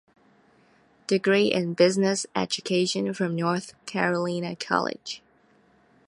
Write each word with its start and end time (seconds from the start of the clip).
Degree 1.05 1.51
in 1.53 1.75
Business 1.75 2.25
Education 2.35 3.13
from 3.13 3.35
North 3.35 3.75
Carolina 3.85 4.55
College. 4.55 5.21